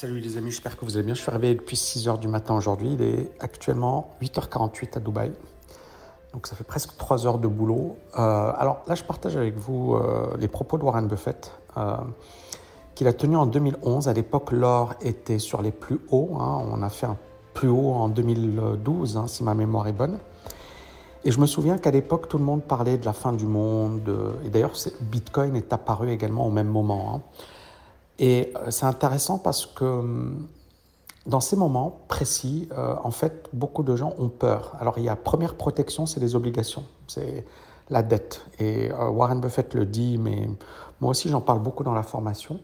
Salut 0.00 0.20
les 0.20 0.36
amis, 0.36 0.52
j'espère 0.52 0.76
que 0.76 0.84
vous 0.84 0.96
allez 0.96 1.06
bien. 1.06 1.14
Je 1.14 1.20
suis 1.20 1.30
réveillé 1.32 1.56
depuis 1.56 1.74
6h 1.74 2.20
du 2.20 2.28
matin 2.28 2.54
aujourd'hui. 2.54 2.90
Il 2.92 3.02
est 3.02 3.32
actuellement 3.40 4.14
8h48 4.22 4.96
à 4.96 5.00
Dubaï. 5.00 5.32
Donc 6.32 6.46
ça 6.46 6.54
fait 6.54 6.62
presque 6.62 6.96
3 6.96 7.26
heures 7.26 7.38
de 7.40 7.48
boulot. 7.48 7.96
Euh, 8.16 8.52
alors 8.56 8.84
là, 8.86 8.94
je 8.94 9.02
partage 9.02 9.36
avec 9.36 9.56
vous 9.56 9.96
euh, 9.96 10.36
les 10.38 10.46
propos 10.46 10.78
de 10.78 10.84
Warren 10.84 11.08
Buffett 11.08 11.50
euh, 11.76 11.96
qu'il 12.94 13.08
a 13.08 13.12
tenu 13.12 13.34
en 13.34 13.46
2011. 13.46 14.06
À 14.06 14.12
l'époque, 14.12 14.52
l'or 14.52 14.94
était 15.00 15.40
sur 15.40 15.62
les 15.62 15.72
plus 15.72 15.98
hauts. 16.12 16.36
Hein. 16.38 16.64
On 16.70 16.80
a 16.84 16.90
fait 16.90 17.06
un 17.06 17.16
plus 17.52 17.68
haut 17.68 17.90
en 17.90 18.08
2012, 18.08 19.16
hein, 19.16 19.26
si 19.26 19.42
ma 19.42 19.54
mémoire 19.54 19.88
est 19.88 19.92
bonne. 19.92 20.18
Et 21.24 21.32
je 21.32 21.40
me 21.40 21.46
souviens 21.46 21.76
qu'à 21.76 21.90
l'époque, 21.90 22.28
tout 22.28 22.38
le 22.38 22.44
monde 22.44 22.62
parlait 22.62 22.98
de 22.98 23.04
la 23.04 23.12
fin 23.12 23.32
du 23.32 23.46
monde. 23.46 24.16
et 24.44 24.48
d'ailleurs, 24.48 24.74
Bitcoin 25.00 25.56
est 25.56 25.72
apparu 25.72 26.12
également 26.12 26.46
au 26.46 26.52
même 26.52 26.68
moment. 26.68 27.16
Hein. 27.16 27.22
Et 28.18 28.52
euh, 28.56 28.70
c'est 28.70 28.86
intéressant 28.86 29.38
parce 29.38 29.66
que 29.66 29.84
hum, 29.84 30.48
dans 31.26 31.40
ces 31.40 31.56
moments 31.56 32.00
précis, 32.08 32.68
euh, 32.72 32.94
en 33.02 33.10
fait, 33.10 33.48
beaucoup 33.52 33.82
de 33.82 33.94
gens 33.96 34.14
ont 34.18 34.28
peur. 34.28 34.76
Alors, 34.80 34.98
il 34.98 35.04
y 35.04 35.08
a 35.08 35.16
première 35.16 35.54
protection, 35.54 36.06
c'est 36.06 36.20
les 36.20 36.34
obligations, 36.34 36.84
c'est 37.06 37.44
la 37.90 38.02
dette. 38.02 38.46
Et 38.58 38.90
euh, 38.90 39.08
Warren 39.10 39.40
Buffett 39.40 39.74
le 39.74 39.84
dit, 39.84 40.16
mais 40.18 40.48
moi 41.00 41.10
aussi, 41.10 41.28
j'en 41.28 41.42
parle 41.42 41.60
beaucoup 41.60 41.84
dans 41.84 41.94
la 41.94 42.02
formation. 42.02 42.60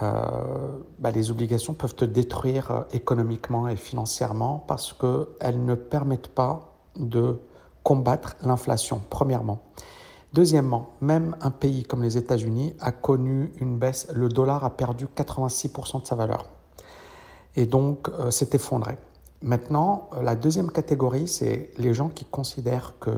Bah, 0.00 1.10
les 1.10 1.30
obligations 1.30 1.74
peuvent 1.74 1.94
te 1.94 2.06
détruire 2.06 2.86
économiquement 2.94 3.68
et 3.68 3.76
financièrement 3.76 4.64
parce 4.66 4.94
qu'elles 4.94 5.62
ne 5.66 5.74
permettent 5.74 6.28
pas 6.28 6.72
de 6.96 7.38
combattre 7.82 8.34
l'inflation, 8.42 9.02
premièrement. 9.10 9.60
Deuxièmement, 10.32 10.94
même 11.02 11.36
un 11.42 11.50
pays 11.50 11.82
comme 11.82 12.02
les 12.02 12.16
États-Unis 12.16 12.74
a 12.80 12.90
connu 12.90 13.52
une 13.60 13.78
baisse. 13.78 14.08
Le 14.14 14.30
dollar 14.30 14.64
a 14.64 14.70
perdu 14.70 15.06
86% 15.06 16.02
de 16.02 16.06
sa 16.06 16.14
valeur. 16.14 16.48
Et 17.54 17.66
donc, 17.66 18.08
euh, 18.08 18.30
s'est 18.30 18.48
effondré. 18.54 18.96
Maintenant, 19.42 20.08
euh, 20.14 20.22
la 20.22 20.34
deuxième 20.34 20.70
catégorie, 20.70 21.28
c'est 21.28 21.70
les 21.76 21.92
gens 21.92 22.08
qui 22.08 22.24
considèrent 22.24 22.94
que, 22.98 23.10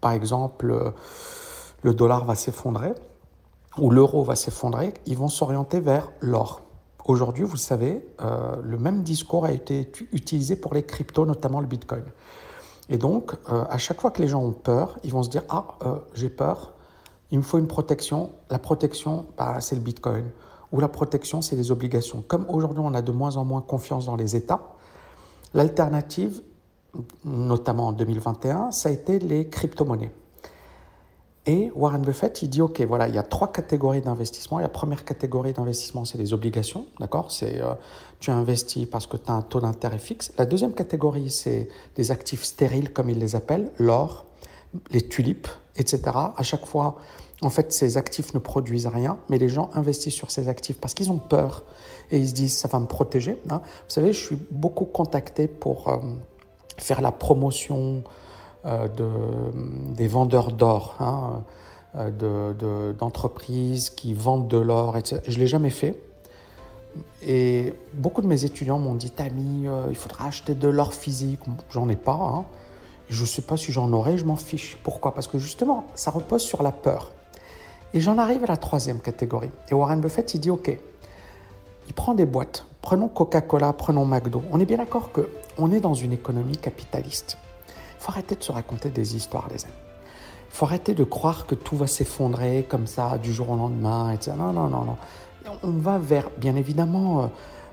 par 0.00 0.10
exemple, 0.10 0.72
euh, 0.72 0.90
le 1.82 1.94
dollar 1.94 2.24
va 2.24 2.34
s'effondrer 2.34 2.92
ou 3.78 3.90
l'euro 3.90 4.24
va 4.24 4.34
s'effondrer. 4.34 4.92
Ils 5.06 5.16
vont 5.16 5.28
s'orienter 5.28 5.78
vers 5.78 6.10
l'or. 6.20 6.62
Aujourd'hui, 7.06 7.44
vous 7.44 7.58
savez, 7.58 8.08
le 8.62 8.78
même 8.78 9.02
discours 9.02 9.44
a 9.44 9.52
été 9.52 9.92
utilisé 10.12 10.56
pour 10.56 10.72
les 10.72 10.84
cryptos, 10.84 11.26
notamment 11.26 11.60
le 11.60 11.66
Bitcoin. 11.66 12.04
Et 12.90 12.98
donc, 12.98 13.32
euh, 13.50 13.64
à 13.68 13.78
chaque 13.78 14.00
fois 14.00 14.10
que 14.10 14.20
les 14.20 14.28
gens 14.28 14.42
ont 14.42 14.52
peur, 14.52 14.98
ils 15.04 15.12
vont 15.12 15.22
se 15.22 15.30
dire 15.30 15.42
Ah, 15.48 15.66
euh, 15.84 15.96
j'ai 16.14 16.28
peur, 16.28 16.72
il 17.30 17.38
me 17.38 17.42
faut 17.42 17.58
une 17.58 17.66
protection. 17.66 18.32
La 18.50 18.58
protection, 18.58 19.26
bah, 19.38 19.60
c'est 19.60 19.74
le 19.74 19.80
bitcoin. 19.80 20.24
Ou 20.72 20.80
la 20.80 20.88
protection, 20.88 21.40
c'est 21.40 21.56
les 21.56 21.70
obligations. 21.70 22.22
Comme 22.26 22.46
aujourd'hui, 22.48 22.82
on 22.84 22.94
a 22.94 23.02
de 23.02 23.12
moins 23.12 23.36
en 23.36 23.44
moins 23.44 23.60
confiance 23.60 24.06
dans 24.06 24.16
les 24.16 24.36
États, 24.36 24.60
l'alternative, 25.54 26.42
notamment 27.24 27.88
en 27.88 27.92
2021, 27.92 28.70
ça 28.70 28.88
a 28.88 28.92
été 28.92 29.18
les 29.18 29.48
crypto-monnaies. 29.48 30.12
Et 31.46 31.70
Warren 31.74 32.00
Buffett, 32.00 32.40
il 32.42 32.48
dit, 32.48 32.62
OK, 32.62 32.80
voilà, 32.82 33.06
il 33.06 33.14
y 33.14 33.18
a 33.18 33.22
trois 33.22 33.52
catégories 33.52 34.00
d'investissement. 34.00 34.58
La 34.58 34.70
première 34.70 35.04
catégorie 35.04 35.52
d'investissement, 35.52 36.06
c'est 36.06 36.16
les 36.16 36.32
obligations, 36.32 36.86
d'accord? 37.00 37.30
C'est 37.30 37.60
euh, 37.60 37.74
tu 38.18 38.30
investis 38.30 38.86
parce 38.86 39.06
que 39.06 39.18
tu 39.18 39.30
as 39.30 39.34
un 39.34 39.42
taux 39.42 39.60
d'intérêt 39.60 39.98
fixe. 39.98 40.32
La 40.38 40.46
deuxième 40.46 40.72
catégorie, 40.72 41.28
c'est 41.28 41.68
des 41.96 42.10
actifs 42.10 42.44
stériles, 42.44 42.92
comme 42.92 43.10
ils 43.10 43.18
les 43.18 43.36
appellent, 43.36 43.70
l'or, 43.78 44.24
les 44.90 45.02
tulipes, 45.02 45.48
etc. 45.76 46.00
À 46.14 46.42
chaque 46.42 46.64
fois, 46.64 46.96
en 47.42 47.50
fait, 47.50 47.74
ces 47.74 47.98
actifs 47.98 48.32
ne 48.32 48.38
produisent 48.38 48.86
rien, 48.86 49.18
mais 49.28 49.36
les 49.36 49.50
gens 49.50 49.70
investissent 49.74 50.14
sur 50.14 50.30
ces 50.30 50.48
actifs 50.48 50.80
parce 50.80 50.94
qu'ils 50.94 51.12
ont 51.12 51.18
peur 51.18 51.64
et 52.10 52.18
ils 52.18 52.28
se 52.28 52.34
disent, 52.34 52.56
ça 52.56 52.68
va 52.68 52.78
me 52.78 52.86
protéger. 52.86 53.38
Hein. 53.50 53.60
Vous 53.64 53.90
savez, 53.94 54.14
je 54.14 54.24
suis 54.24 54.38
beaucoup 54.50 54.86
contacté 54.86 55.46
pour 55.46 55.88
euh, 55.88 55.98
faire 56.78 57.02
la 57.02 57.12
promotion 57.12 58.02
de, 58.64 59.08
des 59.94 60.08
vendeurs 60.08 60.52
d'or, 60.52 60.96
hein, 61.00 61.42
euh, 61.96 62.92
d'entreprises 62.92 63.90
qui 63.90 64.14
vendent 64.14 64.48
de 64.48 64.58
l'or, 64.58 64.96
etc. 64.96 65.20
Je 65.28 65.36
ne 65.36 65.40
l'ai 65.40 65.46
jamais 65.46 65.70
fait. 65.70 65.96
Et 67.22 67.72
beaucoup 67.92 68.20
de 68.20 68.26
mes 68.26 68.44
étudiants 68.44 68.80
m'ont 68.80 68.96
dit 68.96 69.10
Tami, 69.10 69.68
euh, 69.68 69.86
il 69.90 69.96
faudra 69.96 70.26
acheter 70.26 70.54
de 70.54 70.66
l'or 70.66 70.92
physique. 70.92 71.38
J'en 71.70 71.88
ai 71.88 71.94
pas. 71.94 72.14
Hein. 72.14 72.46
Je 73.10 73.20
ne 73.22 73.26
sais 73.26 73.42
pas 73.42 73.56
si 73.56 73.70
j'en 73.70 73.92
aurai, 73.92 74.18
je 74.18 74.24
m'en 74.24 74.34
fiche. 74.34 74.76
Pourquoi? 74.82 75.14
Parce 75.14 75.28
que 75.28 75.38
justement, 75.38 75.84
ça 75.94 76.10
repose 76.10 76.42
sur 76.42 76.64
la 76.64 76.72
peur. 76.72 77.12
Et 77.92 78.00
j'en 78.00 78.18
arrive 78.18 78.42
à 78.42 78.48
la 78.48 78.56
troisième 78.56 78.98
catégorie. 78.98 79.50
Et 79.70 79.74
Warren 79.74 80.00
Buffett, 80.00 80.34
il 80.34 80.40
dit 80.40 80.50
OK, 80.50 80.76
il 81.86 81.94
prend 81.94 82.14
des 82.14 82.26
boîtes. 82.26 82.66
Prenons 82.82 83.06
Coca-Cola, 83.08 83.72
prenons 83.72 84.04
McDo. 84.04 84.42
On 84.50 84.58
est 84.58 84.66
bien 84.66 84.78
d'accord 84.78 85.10
qu'on 85.12 85.70
est 85.70 85.80
dans 85.80 85.94
une 85.94 86.12
économie 86.12 86.56
capitaliste 86.56 87.38
faut 88.04 88.10
arrêter 88.10 88.36
de 88.36 88.42
se 88.42 88.52
raconter 88.52 88.90
des 88.90 89.16
histoires, 89.16 89.48
les 89.50 89.64
amis. 89.64 89.72
Il 90.50 90.56
faut 90.56 90.66
arrêter 90.66 90.94
de 90.94 91.04
croire 91.04 91.46
que 91.46 91.54
tout 91.54 91.76
va 91.76 91.86
s'effondrer 91.86 92.66
comme 92.68 92.86
ça 92.86 93.18
du 93.18 93.32
jour 93.32 93.50
au 93.50 93.56
lendemain, 93.56 94.12
etc. 94.12 94.32
Non, 94.36 94.52
non, 94.52 94.68
non, 94.68 94.84
non. 94.84 94.96
On 95.62 95.70
va 95.70 95.98
vers, 95.98 96.30
bien 96.36 96.54
évidemment, 96.54 97.22
euh, 97.22 97.26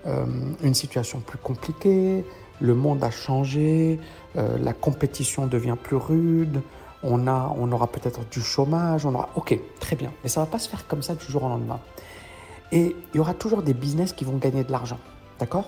euh, 0.08 0.26
une 0.64 0.74
situation 0.74 1.20
plus 1.20 1.38
compliquée. 1.38 2.26
Le 2.60 2.76
monde 2.76 3.04
a 3.04 3.12
changé, 3.12 4.00
euh, 4.38 4.58
la 4.58 4.74
compétition 4.74 5.48
devient 5.48 5.76
plus 5.82 5.98
rude. 5.98 6.62
On, 7.04 7.28
a, 7.28 7.54
on 7.58 7.72
aura 7.72 7.88
peut-être 7.88 8.22
du 8.30 8.42
chômage, 8.42 9.06
on 9.06 9.14
aura... 9.14 9.30
Ok, 9.36 9.58
très 9.80 9.96
bien. 9.96 10.12
Mais 10.24 10.30
ça 10.30 10.40
ne 10.40 10.46
va 10.46 10.52
pas 10.52 10.60
se 10.60 10.70
faire 10.70 10.88
comme 10.88 11.02
ça 11.02 11.16
du 11.16 11.26
jour 11.26 11.44
au 11.44 11.50
lendemain. 11.50 11.80
Et 12.72 12.96
il 13.14 13.18
y 13.18 13.20
aura 13.20 13.34
toujours 13.34 13.64
des 13.64 13.74
business 13.74 14.14
qui 14.14 14.24
vont 14.24 14.38
gagner 14.38 14.64
de 14.64 14.72
l'argent. 14.72 15.00
D'accord? 15.40 15.68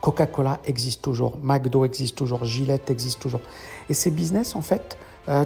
Coca-Cola 0.00 0.60
existe 0.64 1.02
toujours, 1.02 1.38
McDo 1.42 1.84
existe 1.84 2.16
toujours, 2.16 2.44
Gillette 2.44 2.90
existe 2.90 3.20
toujours. 3.20 3.40
Et 3.88 3.94
ces 3.94 4.10
business, 4.10 4.56
en 4.56 4.62
fait, 4.62 4.98
euh, 5.28 5.44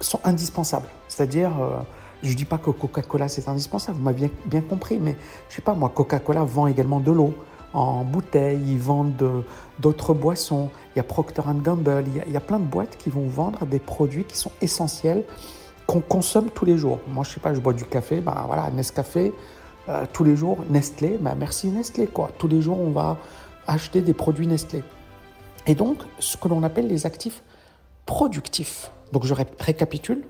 sont 0.00 0.20
indispensables. 0.24 0.88
C'est-à-dire, 1.08 1.50
euh, 1.60 1.78
je 2.22 2.30
ne 2.30 2.34
dis 2.34 2.44
pas 2.44 2.58
que 2.58 2.70
Coca-Cola, 2.70 3.28
c'est 3.28 3.48
indispensable, 3.48 3.98
vous 3.98 4.04
m'avez 4.04 4.30
bien, 4.46 4.60
compris, 4.60 4.98
mais 4.98 5.16
je 5.48 5.56
sais 5.56 5.62
pas, 5.62 5.74
moi, 5.74 5.90
Coca-Cola 5.94 6.44
vend 6.44 6.66
également 6.66 7.00
de 7.00 7.12
l'eau 7.12 7.34
en 7.72 8.04
bouteille, 8.04 8.62
ils 8.66 8.78
vendent 8.78 9.44
d'autres 9.80 10.14
boissons, 10.14 10.70
il 10.94 10.98
y 10.98 11.00
a 11.00 11.02
Procter 11.02 11.42
Gamble, 11.56 12.04
il 12.06 12.16
y, 12.16 12.20
a, 12.20 12.24
il 12.26 12.32
y, 12.32 12.36
a, 12.36 12.40
plein 12.40 12.60
de 12.60 12.64
boîtes 12.64 12.96
qui 12.96 13.10
vont 13.10 13.26
vendre 13.26 13.66
des 13.66 13.80
produits 13.80 14.24
qui 14.24 14.36
sont 14.38 14.52
essentiels, 14.62 15.24
qu'on 15.86 16.00
consomme 16.00 16.50
tous 16.50 16.64
les 16.64 16.78
jours. 16.78 17.00
Moi, 17.08 17.24
je 17.24 17.32
sais 17.32 17.40
pas, 17.40 17.52
je 17.52 17.60
bois 17.60 17.72
du 17.72 17.84
café, 17.84 18.20
ben 18.20 18.44
voilà, 18.46 18.70
Nescafé, 18.70 19.32
euh, 19.88 20.06
tous 20.12 20.24
les 20.24 20.36
jours, 20.36 20.58
Nestlé, 20.70 21.18
ben 21.20 21.34
merci 21.38 21.68
Nestlé, 21.68 22.06
quoi. 22.06 22.30
Tous 22.38 22.48
les 22.48 22.62
jours, 22.62 22.80
on 22.80 22.90
va 22.90 23.18
acheter 23.66 24.00
des 24.00 24.14
produits 24.14 24.46
Nestlé. 24.46 24.82
Et 25.66 25.74
donc, 25.74 25.98
ce 26.18 26.36
que 26.36 26.48
l'on 26.48 26.62
appelle 26.62 26.86
les 26.86 27.06
actifs 27.06 27.42
productifs. 28.06 28.90
Donc, 29.12 29.24
je 29.24 29.34
récapitule. 29.34 30.24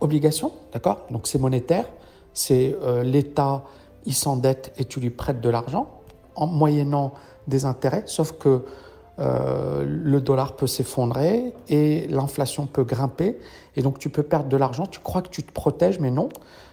Obligation, 0.00 0.52
d'accord? 0.72 1.06
Donc, 1.10 1.26
c'est 1.26 1.38
monétaire. 1.38 1.86
C'est 2.34 2.76
euh, 2.82 3.02
l'État, 3.02 3.64
il 4.04 4.14
s'endette 4.14 4.72
et 4.76 4.84
tu 4.84 5.00
lui 5.00 5.10
prêtes 5.10 5.40
de 5.40 5.48
l'argent 5.48 5.88
en 6.34 6.46
moyennant 6.46 7.14
des 7.46 7.64
intérêts, 7.64 8.02
sauf 8.06 8.32
que 8.32 8.64
euh, 9.20 9.84
le 9.86 10.20
dollar 10.20 10.56
peut 10.56 10.66
s'effondrer 10.66 11.52
et 11.68 12.08
l'inflation 12.08 12.66
peut 12.66 12.82
grimper 12.82 13.38
et 13.76 13.82
donc 13.82 14.00
tu 14.00 14.08
peux 14.08 14.24
perdre 14.24 14.48
de 14.48 14.56
l'argent. 14.56 14.86
Tu 14.86 14.98
crois 14.98 15.22
que 15.22 15.28
tu 15.28 15.42
te 15.44 15.52
protèges, 15.52 16.00
mais 16.00 16.10
non. 16.10 16.28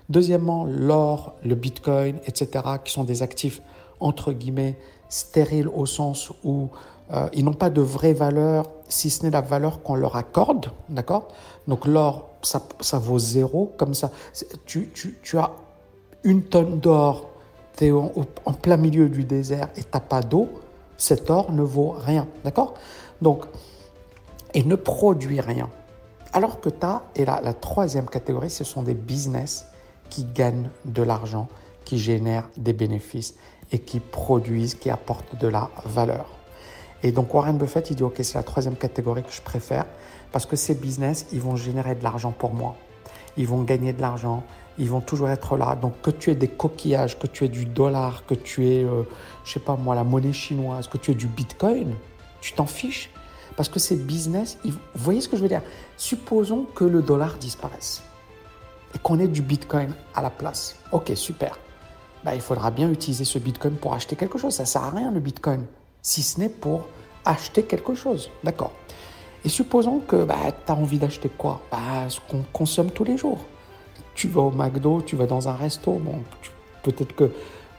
Deuxièmement, 0.09 0.65
l'or, 0.65 1.35
le 1.43 1.55
bitcoin, 1.55 2.17
etc., 2.25 2.49
qui 2.83 2.91
sont 2.91 3.03
des 3.03 3.21
actifs 3.21 3.61
entre 3.99 4.33
guillemets 4.33 4.77
stériles 5.11 5.67
au 5.67 5.85
sens 5.85 6.31
où 6.43 6.69
euh, 7.13 7.27
ils 7.33 7.43
n'ont 7.43 7.53
pas 7.53 7.69
de 7.69 7.81
vraie 7.81 8.13
valeur, 8.13 8.65
si 8.87 9.09
ce 9.09 9.23
n'est 9.23 9.29
la 9.29 9.41
valeur 9.41 9.83
qu'on 9.83 9.95
leur 9.95 10.15
accorde, 10.15 10.71
d'accord? 10.89 11.27
Donc 11.67 11.85
l'or, 11.85 12.29
ça, 12.41 12.63
ça, 12.79 12.97
vaut 12.97 13.19
zéro, 13.19 13.73
comme 13.77 13.93
ça. 13.93 14.09
Tu, 14.65 14.89
tu, 14.93 15.19
tu 15.21 15.37
as 15.37 15.51
une 16.23 16.43
tonne 16.43 16.79
d'or, 16.79 17.29
tu 17.77 17.87
es 17.87 17.91
en, 17.91 18.53
plein 18.53 18.77
milieu 18.77 19.09
du 19.09 19.25
désert 19.25 19.67
et 19.75 19.83
tu 19.83 19.89
n'as 19.93 19.99
pas 19.99 20.21
d'eau, 20.21 20.49
cet 20.97 21.29
or 21.29 21.51
ne 21.51 21.61
vaut 21.61 21.91
rien, 21.97 22.27
d'accord? 22.43 22.75
Donc, 23.21 23.45
et 24.53 24.63
ne 24.63 24.75
produit 24.75 25.41
rien. 25.41 25.69
Alors 26.33 26.61
que 26.61 26.69
tu 26.69 26.85
as, 26.85 27.03
et 27.15 27.25
là, 27.25 27.41
la 27.43 27.53
troisième 27.53 28.05
catégorie, 28.05 28.49
ce 28.49 28.63
sont 28.63 28.83
des 28.83 28.93
business 28.93 29.65
qui 30.09 30.23
gagnent 30.23 30.69
de 30.85 31.03
l'argent, 31.03 31.49
qui 31.83 31.97
génèrent 31.97 32.49
des 32.55 32.73
bénéfices 32.73 33.35
et 33.71 33.79
qui 33.79 33.99
produisent, 33.99 34.75
qui 34.75 34.89
apportent 34.89 35.39
de 35.39 35.47
la 35.47 35.69
valeur. 35.85 36.25
Et 37.03 37.11
donc 37.11 37.33
Warren 37.33 37.57
Buffett, 37.57 37.89
il 37.89 37.95
dit, 37.95 38.03
OK, 38.03 38.15
c'est 38.21 38.35
la 38.35 38.43
troisième 38.43 38.75
catégorie 38.75 39.23
que 39.23 39.31
je 39.31 39.41
préfère 39.41 39.85
parce 40.31 40.45
que 40.45 40.55
ces 40.55 40.75
business, 40.75 41.27
ils 41.31 41.41
vont 41.41 41.55
générer 41.55 41.95
de 41.95 42.03
l'argent 42.03 42.31
pour 42.31 42.53
moi. 42.53 42.75
Ils 43.37 43.47
vont 43.47 43.63
gagner 43.63 43.93
de 43.93 44.01
l'argent, 44.01 44.43
ils 44.77 44.89
vont 44.89 45.01
toujours 45.01 45.29
être 45.29 45.57
là. 45.57 45.75
Donc 45.75 46.01
que 46.01 46.11
tu 46.11 46.31
aies 46.31 46.35
des 46.35 46.47
coquillages, 46.47 47.19
que 47.19 47.27
tu 47.27 47.45
aies 47.45 47.49
du 47.49 47.65
dollar, 47.65 48.25
que 48.25 48.33
tu 48.33 48.67
aies, 48.67 48.83
euh, 48.83 49.03
je 49.43 49.53
sais 49.53 49.59
pas 49.59 49.75
moi, 49.75 49.95
la 49.95 50.03
monnaie 50.03 50.33
chinoise, 50.33 50.87
que 50.87 50.97
tu 50.97 51.11
aies 51.11 51.15
du 51.15 51.27
bitcoin, 51.27 51.95
tu 52.39 52.53
t'en 52.53 52.65
fiches. 52.65 53.09
Parce 53.57 53.67
que 53.67 53.79
ces 53.79 53.97
business, 53.97 54.57
vous 54.63 54.71
voyez 54.95 55.19
ce 55.19 55.27
que 55.27 55.35
je 55.35 55.41
veux 55.41 55.49
dire? 55.49 55.61
Supposons 55.97 56.65
que 56.73 56.85
le 56.85 57.01
dollar 57.01 57.35
disparaisse 57.35 58.01
et 58.95 58.99
qu'on 58.99 59.19
ait 59.19 59.27
du 59.27 59.41
bitcoin 59.41 59.93
à 60.15 60.21
la 60.21 60.29
place. 60.29 60.77
Ok, 60.91 61.11
super. 61.15 61.57
Bah, 62.23 62.35
il 62.35 62.41
faudra 62.41 62.71
bien 62.71 62.89
utiliser 62.91 63.25
ce 63.25 63.39
Bitcoin 63.39 63.75
pour 63.75 63.93
acheter 63.93 64.15
quelque 64.15 64.37
chose. 64.37 64.53
Ça 64.53 64.63
ne 64.63 64.67
sert 64.67 64.83
à 64.83 64.89
rien 64.89 65.11
le 65.11 65.19
Bitcoin, 65.19 65.65
si 66.01 66.23
ce 66.23 66.39
n'est 66.39 66.49
pour 66.49 66.87
acheter 67.25 67.63
quelque 67.63 67.95
chose. 67.95 68.29
D'accord. 68.43 68.71
Et 69.43 69.49
supposons 69.49 69.99
que 69.99 70.23
bah, 70.23 70.37
tu 70.65 70.71
as 70.71 70.75
envie 70.75 70.99
d'acheter 70.99 71.29
quoi? 71.29 71.61
Bah, 71.71 72.09
Ce 72.09 72.19
qu'on 72.19 72.43
consomme 72.53 72.91
tous 72.91 73.03
les 73.03 73.17
jours. 73.17 73.39
Tu 74.13 74.27
vas 74.27 74.41
au 74.41 74.51
McDo, 74.51 75.01
tu 75.01 75.15
vas 75.15 75.25
dans 75.25 75.47
un 75.47 75.53
resto, 75.53 75.93
bon, 75.93 76.19
peut-être 76.83 77.15
que 77.15 77.31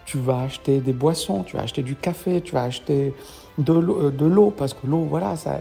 tu 0.04 0.18
vas 0.18 0.40
acheter 0.40 0.80
des 0.80 0.92
boissons, 0.92 1.42
tu 1.44 1.56
vas 1.56 1.62
acheter 1.62 1.82
du 1.82 1.94
café, 1.94 2.40
tu 2.40 2.52
vas 2.52 2.62
acheter 2.62 3.14
de 3.58 3.72
l'eau, 3.72 4.48
euh, 4.48 4.54
parce 4.56 4.74
que 4.74 4.86
l'eau, 4.86 5.06
voilà, 5.08 5.36
ça, 5.36 5.60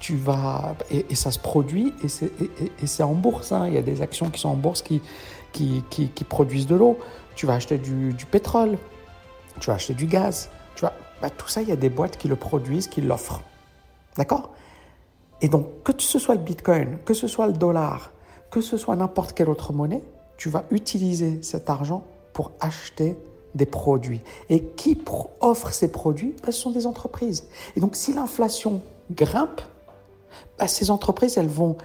tu 0.00 0.16
vas, 0.16 0.74
et, 0.90 1.14
ça 1.14 1.30
se 1.30 1.38
produit, 1.38 1.92
et 2.02 2.86
c'est, 2.86 3.02
en 3.02 3.14
bourse. 3.14 3.52
Hein. 3.52 3.66
Il 3.68 3.74
y 3.74 3.78
a 3.78 3.82
des 3.82 4.02
actions 4.02 4.30
qui 4.30 4.40
sont 4.40 4.48
en 4.48 4.56
bourse 4.56 4.82
qui, 4.82 5.00
produisent 6.28 6.66
de 6.66 6.74
l'eau. 6.74 6.98
Tu 7.38 7.46
vas 7.46 7.54
acheter 7.54 7.78
du, 7.78 8.26
pétrole, 8.28 8.78
tu 9.60 9.68
vas 9.68 9.74
acheter 9.74 9.94
du 9.94 10.06
gaz. 10.06 10.50
Tu 10.74 10.82
vas, 10.82 10.92
bah, 11.22 11.30
tout 11.30 11.46
ça, 11.46 11.62
il 11.62 11.68
y 11.68 11.72
a 11.72 11.76
des 11.76 11.88
boîtes 11.88 12.16
qui 12.16 12.26
le 12.26 12.34
produisent, 12.34 12.88
qui 12.88 13.00
l'offrent. 13.00 13.42
D'accord? 14.16 14.50
Et 15.40 15.48
donc, 15.48 15.84
que 15.84 15.92
ce 15.98 16.18
soit 16.18 16.34
le 16.34 16.40
Bitcoin, 16.40 16.98
que 17.04 17.14
ce 17.14 17.28
soit 17.28 17.46
le 17.46 17.52
dollar, 17.52 18.10
que 18.50 18.60
ce 18.60 18.76
soit 18.76 18.96
n'importe 18.96 19.34
quelle 19.34 19.48
autre 19.50 19.72
monnaie, 19.72 20.02
tu 20.36 20.48
vas 20.48 20.64
utiliser 20.72 21.40
cet 21.44 21.70
argent 21.70 22.02
pour 22.32 22.50
acheter 22.58 23.16
des 23.54 23.66
produits. 23.66 24.20
Et 24.48 24.64
qui 24.64 25.00
offre 25.40 25.72
ces 25.72 25.92
produits? 25.92 26.34
Ben, 26.42 26.50
Ce 26.50 26.60
sont 26.60 26.72
des 26.72 26.88
entreprises. 26.88 27.46
Et 27.76 27.80
donc 27.80 27.94
si 27.94 28.12
l'inflation 28.14 28.82
grimpe, 29.12 29.60
ben, 30.58 30.66
ces 30.66 30.90
entreprises, 30.90 31.38
elles 31.38 31.46
vont 31.46 31.76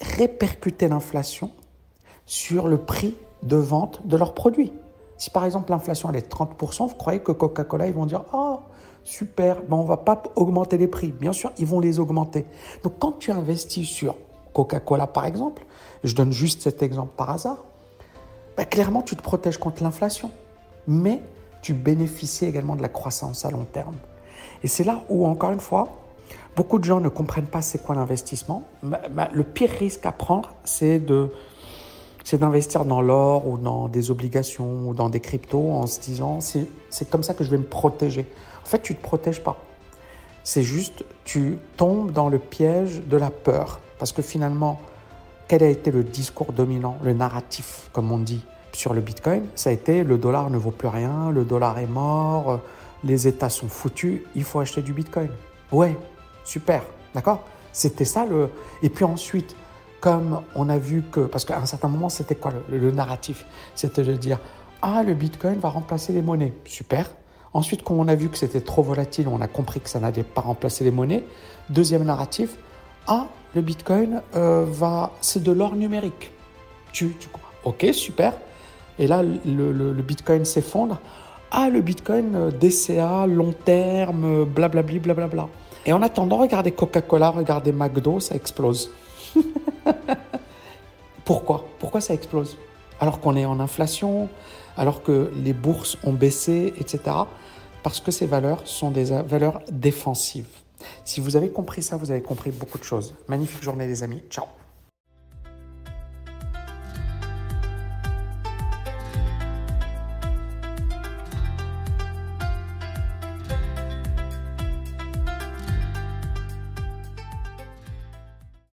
répercuter 0.00 0.86
l'inflation 0.86 1.50
sur 2.24 2.68
le 2.68 2.78
prix 2.78 3.16
de 3.46 3.56
vente 3.56 4.06
de 4.06 4.16
leurs 4.16 4.34
produits. 4.34 4.72
Si 5.16 5.30
par 5.30 5.44
exemple 5.44 5.70
l'inflation 5.70 6.10
elle 6.10 6.16
est 6.16 6.32
30%, 6.32 6.88
vous 6.88 6.94
croyez 6.94 7.20
que 7.20 7.32
Coca-Cola, 7.32 7.86
ils 7.86 7.94
vont 7.94 8.06
dire 8.06 8.24
Oh, 8.32 8.60
super, 9.04 9.62
ben, 9.62 9.76
on 9.76 9.82
ne 9.82 9.88
va 9.88 9.96
pas 9.96 10.22
augmenter 10.36 10.76
les 10.78 10.88
prix. 10.88 11.12
Bien 11.12 11.32
sûr, 11.32 11.52
ils 11.58 11.66
vont 11.66 11.80
les 11.80 11.98
augmenter. 12.00 12.44
Donc 12.82 12.94
quand 12.98 13.12
tu 13.18 13.30
investis 13.30 13.88
sur 13.88 14.16
Coca-Cola 14.52 15.06
par 15.06 15.26
exemple, 15.26 15.64
je 16.04 16.14
donne 16.14 16.32
juste 16.32 16.62
cet 16.62 16.82
exemple 16.82 17.12
par 17.16 17.30
hasard, 17.30 17.58
clairement 18.70 19.02
tu 19.02 19.16
te 19.16 19.22
protèges 19.22 19.58
contre 19.58 19.82
l'inflation 19.82 20.30
mais 20.86 21.22
tu 21.62 21.74
bénéficies 21.74 22.44
également 22.44 22.76
de 22.76 22.82
la 22.82 22.88
croissance 22.88 23.44
à 23.44 23.50
long 23.50 23.64
terme. 23.64 23.96
Et 24.62 24.68
c'est 24.68 24.84
là 24.84 25.02
où, 25.08 25.26
encore 25.26 25.50
une 25.50 25.60
fois, 25.60 25.88
beaucoup 26.54 26.78
de 26.78 26.84
gens 26.84 27.00
ne 27.00 27.08
comprennent 27.08 27.46
pas 27.46 27.62
c'est 27.62 27.82
quoi 27.82 27.94
l'investissement. 27.94 28.62
Le 29.32 29.42
pire 29.42 29.70
risque 29.70 30.06
à 30.06 30.12
prendre, 30.12 30.54
c'est 30.64 30.98
de 30.98 31.32
c'est 32.26 32.38
d'investir 32.38 32.84
dans 32.84 33.00
l'or 33.00 33.46
ou 33.46 33.56
dans 33.56 33.86
des 33.86 34.10
obligations 34.10 34.88
ou 34.88 34.94
dans 34.94 35.08
des 35.08 35.20
cryptos 35.20 35.70
en 35.70 35.86
se 35.86 36.00
disant 36.00 36.40
c'est 36.40 37.08
comme 37.08 37.22
ça 37.22 37.34
que 37.34 37.44
je 37.44 37.50
vais 37.50 37.56
me 37.56 37.62
protéger. 37.62 38.26
En 38.64 38.66
fait, 38.66 38.82
tu 38.82 38.94
ne 38.94 38.98
te 38.98 39.02
protèges 39.04 39.44
pas. 39.44 39.56
C'est 40.42 40.64
juste, 40.64 41.04
tu 41.22 41.56
tombes 41.76 42.10
dans 42.10 42.28
le 42.28 42.40
piège 42.40 43.00
de 43.06 43.16
la 43.16 43.30
peur. 43.30 43.78
Parce 44.00 44.10
que 44.10 44.22
finalement, 44.22 44.80
quel 45.46 45.62
a 45.62 45.68
été 45.68 45.92
le 45.92 46.02
discours 46.02 46.52
dominant, 46.52 46.98
le 47.04 47.12
narratif, 47.12 47.90
comme 47.92 48.10
on 48.10 48.18
dit 48.18 48.44
sur 48.72 48.92
le 48.92 49.02
Bitcoin, 49.02 49.44
ça 49.54 49.70
a 49.70 49.72
été 49.72 50.02
le 50.02 50.18
dollar 50.18 50.50
ne 50.50 50.58
vaut 50.58 50.72
plus 50.72 50.88
rien, 50.88 51.30
le 51.30 51.44
dollar 51.44 51.78
est 51.78 51.86
mort, 51.86 52.58
les 53.04 53.28
États 53.28 53.50
sont 53.50 53.68
foutus, 53.68 54.22
il 54.34 54.42
faut 54.42 54.58
acheter 54.58 54.82
du 54.82 54.92
Bitcoin. 54.92 55.28
Ouais, 55.70 55.96
super, 56.42 56.82
d'accord? 57.14 57.44
C'était 57.72 58.04
ça 58.04 58.26
le. 58.26 58.50
Et 58.82 58.88
puis 58.88 59.04
ensuite, 59.04 59.54
comme 60.06 60.42
on 60.54 60.68
a 60.68 60.78
vu 60.78 61.02
que. 61.02 61.18
Parce 61.18 61.44
qu'à 61.44 61.58
un 61.58 61.66
certain 61.66 61.88
moment, 61.88 62.08
c'était 62.08 62.36
quoi 62.36 62.52
le, 62.70 62.90
narratif? 62.92 63.44
C'était 63.74 64.04
de 64.04 64.12
dire 64.12 64.38
Ah, 64.80 65.02
le 65.02 65.14
Bitcoin 65.14 65.58
va 65.58 65.68
remplacer 65.68 66.12
les 66.12 66.22
monnaies. 66.22 66.52
Super. 66.64 67.10
Ensuite, 67.52 67.82
quand 67.82 67.94
on 67.94 68.06
a 68.06 68.14
vu 68.14 68.28
que 68.28 68.38
c'était 68.38 68.60
trop 68.60 68.84
volatile, 68.84 69.26
on 69.26 69.40
a 69.40 69.48
compris 69.48 69.80
que 69.80 69.88
ça 69.88 69.98
n'allait 69.98 70.22
pas 70.22 70.42
remplacer 70.42 70.84
les 70.84 70.92
monnaies. 70.92 71.24
Deuxième 71.70 72.04
narratif 72.04 72.56
Ah, 73.08 73.26
le 73.56 73.62
Bitcoin 73.62 74.22
euh, 74.36 74.64
va. 74.68 75.10
C'est 75.20 75.42
de 75.42 75.50
l'or 75.50 75.74
numérique. 75.74 76.30
Tu, 76.92 77.16
tu... 77.18 77.28
Ok, 77.64 77.86
super. 77.92 78.34
Et 79.00 79.08
là, 79.08 79.24
le, 79.24 80.02
Bitcoin 80.02 80.44
s'effondre. 80.44 81.00
Ah, 81.50 81.68
le 81.68 81.80
Bitcoin 81.80 82.36
euh, 82.36 82.50
DCA, 82.52 83.26
long 83.26 83.52
terme, 83.52 84.44
blablabli, 84.44 85.00
blablabla. 85.00 85.48
Et 85.84 85.92
en 85.92 86.00
attendant, 86.02 86.36
regardez 86.36 86.70
Coca-Cola, 86.70 87.30
regardez 87.30 87.72
McDo, 87.72 88.20
ça 88.20 88.36
explose. 88.36 88.92
Pourquoi? 91.24 91.66
Pourquoi 91.78 92.00
ça 92.00 92.14
explose? 92.14 92.56
Alors 93.00 93.20
qu'on 93.20 93.36
est 93.36 93.44
en 93.44 93.60
inflation, 93.60 94.28
alors 94.76 95.02
que 95.02 95.32
les 95.34 95.52
bourses 95.52 95.98
ont 96.04 96.12
baissé, 96.12 96.72
etc. 96.78 97.00
Parce 97.82 98.00
que 98.00 98.10
ces 98.10 98.26
valeurs 98.26 98.66
sont 98.66 98.90
des 98.90 99.04
valeurs 99.22 99.60
défensives. 99.70 100.46
Si 101.04 101.20
vous 101.20 101.36
avez 101.36 101.50
compris 101.50 101.82
ça, 101.82 101.96
vous 101.96 102.10
avez 102.10 102.22
compris 102.22 102.50
beaucoup 102.50 102.78
de 102.78 102.84
choses. 102.84 103.14
Magnifique 103.28 103.62
journée 103.62 103.86
les 103.86 104.02
amis. 104.02 104.22
Ciao 104.30 104.46